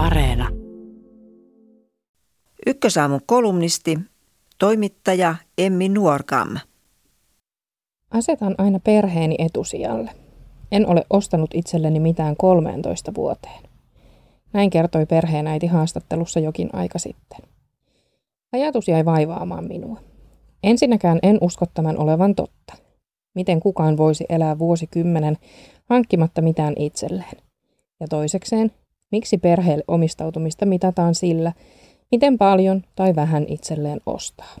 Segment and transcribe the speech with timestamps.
[0.00, 0.48] Areena.
[2.66, 3.98] Ykkösaamun kolumnisti,
[4.58, 6.48] toimittaja Emmi Nuorkam.
[8.10, 10.10] Asetan aina perheeni etusijalle.
[10.72, 13.62] En ole ostanut itselleni mitään 13 vuoteen.
[14.52, 17.40] Näin kertoi perheenäiti haastattelussa jokin aika sitten.
[18.52, 20.00] Ajatus jäi vaivaamaan minua.
[20.62, 22.74] Ensinnäkään en usko tämän olevan totta.
[23.34, 25.36] Miten kukaan voisi elää vuosikymmenen
[25.88, 27.36] hankkimatta mitään itselleen?
[28.00, 28.70] Ja toisekseen,
[29.10, 31.52] miksi perheelle omistautumista mitataan sillä,
[32.10, 34.56] miten paljon tai vähän itselleen ostaa?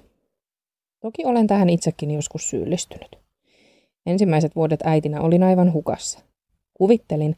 [1.00, 3.18] Toki olen tähän itsekin joskus syyllistynyt.
[4.06, 6.20] Ensimmäiset vuodet äitinä olin aivan hukassa.
[6.74, 7.36] Kuvittelin,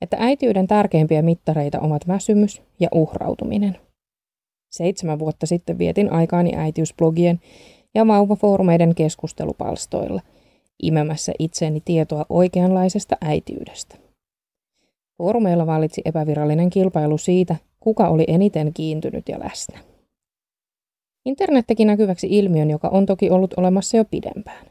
[0.00, 3.76] että äitiyden tärkeimpiä mittareita ovat väsymys ja uhrautuminen.
[4.70, 7.40] Seitsemän vuotta sitten vietin aikaani äitiysblogien
[7.94, 10.20] ja vauvafoorumeiden keskustelupalstoilla,
[10.82, 14.07] imemässä itseeni tietoa oikeanlaisesta äitiydestä.
[15.18, 19.78] Foorumeilla valitsi epävirallinen kilpailu siitä, kuka oli eniten kiintynyt ja läsnä.
[21.24, 24.66] Internet teki näkyväksi ilmiön, joka on toki ollut olemassa jo pidempään.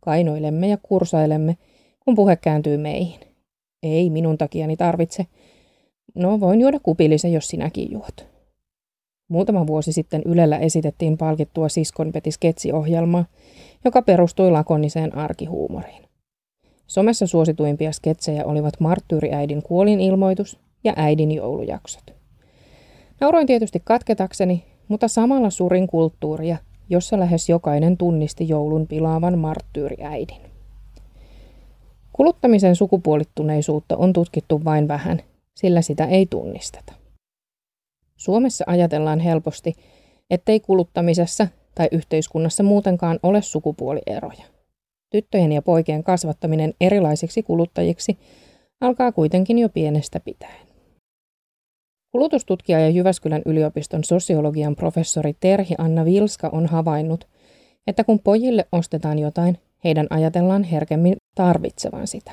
[0.00, 1.56] Kainoilemme ja kursailemme,
[2.04, 3.20] kun puhe kääntyy meihin.
[3.82, 5.26] Ei minun takiani tarvitse.
[6.14, 8.26] No, voin juoda kupillisen, jos sinäkin juot.
[9.28, 13.24] Muutama vuosi sitten Ylellä esitettiin palkittua Siskonpeti sketsiohjelmaa,
[13.84, 16.07] joka perustui lakoniseen arkihuumoriin.
[16.88, 22.02] Somessa suosituimpia sketsejä olivat Marttyyriäidin kuolinilmoitus ja äidin joulujaksot.
[23.20, 26.56] Nauroin tietysti katketakseni, mutta samalla surin kulttuuria,
[26.90, 30.40] jossa lähes jokainen tunnisti joulun pilaavan marttyyriäidin.
[32.12, 35.22] Kuluttamisen sukupuolittuneisuutta on tutkittu vain vähän,
[35.54, 36.92] sillä sitä ei tunnisteta.
[38.16, 39.74] Suomessa ajatellaan helposti,
[40.30, 44.57] ettei kuluttamisessa tai yhteiskunnassa muutenkaan ole sukupuolieroja.
[45.10, 48.18] Tyttöjen ja poikien kasvattaminen erilaisiksi kuluttajiksi
[48.80, 50.68] alkaa kuitenkin jo pienestä pitäen.
[52.12, 57.28] Kulutustutkija ja Jyväskylän yliopiston sosiologian professori Terhi Anna Vilska on havainnut,
[57.86, 62.32] että kun pojille ostetaan jotain, heidän ajatellaan herkemmin tarvitsevan sitä.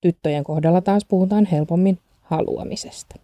[0.00, 3.16] Tyttöjen kohdalla taas puhutaan helpommin haluamisesta.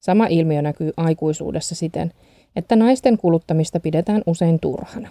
[0.00, 2.12] Sama ilmiö näkyy aikuisuudessa siten,
[2.56, 5.08] että naisten kuluttamista pidetään usein turhana.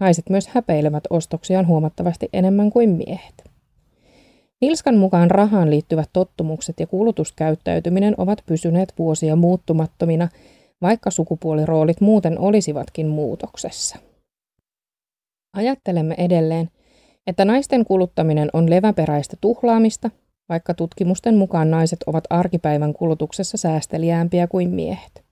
[0.00, 3.44] Naiset myös häpeilevät ostoksiaan huomattavasti enemmän kuin miehet.
[4.62, 10.28] Ilskan mukaan rahaan liittyvät tottumukset ja kulutuskäyttäytyminen ovat pysyneet vuosia muuttumattomina,
[10.82, 13.96] vaikka sukupuoliroolit muuten olisivatkin muutoksessa.
[15.56, 16.68] Ajattelemme edelleen,
[17.26, 20.10] että naisten kuluttaminen on leväperäistä tuhlaamista,
[20.48, 25.24] vaikka tutkimusten mukaan naiset ovat arkipäivän kulutuksessa säästeliäämpiä kuin miehet.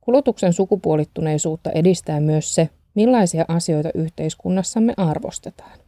[0.00, 5.78] Kulutuksen sukupuolittuneisuutta edistää myös se, millaisia asioita yhteiskunnassamme arvostetaan.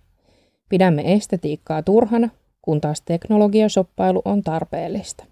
[0.68, 2.28] Pidämme estetiikkaa turhana,
[2.62, 5.24] kun taas teknologiasoppailu on tarpeellista.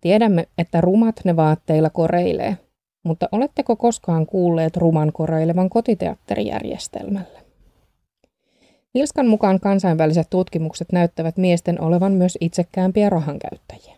[0.00, 2.56] Tiedämme, että rumat ne vaatteilla koreilee,
[3.02, 7.44] mutta oletteko koskaan kuulleet ruman koreilevan kotiteatterijärjestelmällä?
[8.94, 13.96] Ilskan mukaan kansainväliset tutkimukset näyttävät miesten olevan myös itsekäämpiä rahankäyttäjiä.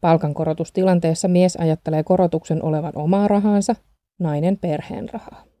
[0.00, 3.76] Palkankorotustilanteessa mies ajattelee korotuksen olevan omaa rahansa,
[4.18, 5.51] nainen perheen rahaa.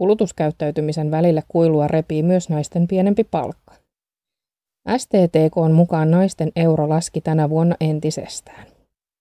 [0.00, 3.74] Kulutuskäyttäytymisen välillä kuilua repii myös naisten pienempi palkka.
[4.96, 8.66] STTK on mukaan naisten euro laski tänä vuonna entisestään.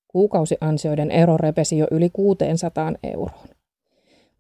[0.08, 3.48] Kuukausiansioiden ero repesi jo yli 600 euroon.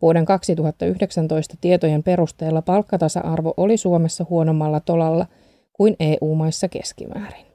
[0.02, 5.26] Vuoden 2019 tietojen perusteella palkkatasa-arvo oli Suomessa huonommalla tolalla
[5.74, 7.46] kuin EU-maissa keskimäärin.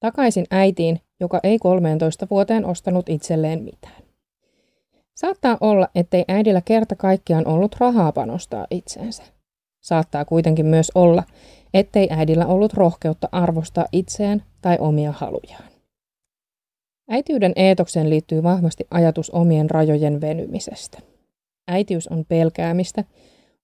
[0.00, 4.09] Takaisin äitiin, joka ei 13 vuoteen ostanut itselleen mitään.
[5.20, 9.22] Saattaa olla, ettei äidillä kerta kaikkiaan ollut rahaa panostaa itseensä.
[9.80, 11.22] Saattaa kuitenkin myös olla,
[11.74, 15.70] ettei äidillä ollut rohkeutta arvostaa itseään tai omia halujaan.
[17.08, 20.98] Äitiyden eetokseen liittyy vahvasti ajatus omien rajojen venymisestä.
[21.68, 23.04] Äitiys on pelkäämistä,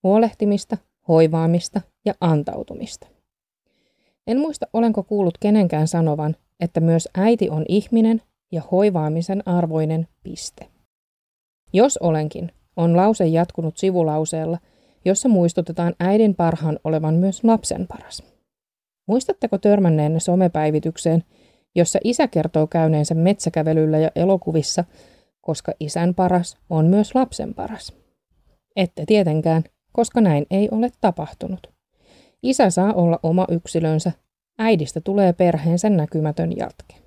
[0.02, 0.76] huolehtimista,
[1.08, 3.06] hoivaamista ja antautumista.
[4.26, 8.22] En muista, olenko kuullut kenenkään sanovan, että myös äiti on ihminen
[8.52, 10.75] ja hoivaamisen arvoinen piste.
[11.72, 14.58] Jos olenkin, on lause jatkunut sivulauseella,
[15.04, 18.22] jossa muistutetaan äidin parhaan olevan myös lapsen paras.
[19.08, 21.24] Muistatteko törmänneenne somepäivitykseen,
[21.74, 24.84] jossa isä kertoo käyneensä metsäkävelyllä ja elokuvissa,
[25.40, 27.92] koska isän paras on myös lapsen paras.
[28.76, 31.66] Ette tietenkään, koska näin ei ole tapahtunut.
[32.42, 34.12] Isä saa olla oma yksilönsä,
[34.58, 37.05] äidistä tulee perheensä näkymätön jatke.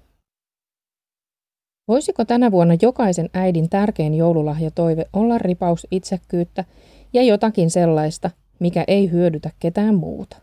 [1.89, 6.65] Voisiko tänä vuonna jokaisen äidin tärkein joululahjatoive olla ripaus itsekkyyttä
[7.13, 10.37] ja jotakin sellaista, mikä ei hyödytä ketään muuta?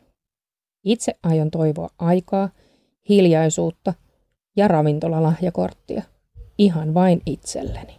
[0.85, 2.49] Itse aion toivoa aikaa,
[3.09, 3.95] hiljaisuutta–
[4.57, 6.03] ja ravintolalahjakorttia.
[6.59, 7.97] Ihan vain itselleni.